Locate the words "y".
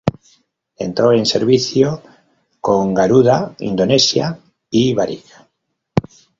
4.71-4.95